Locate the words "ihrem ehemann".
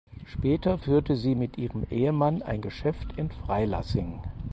1.59-2.41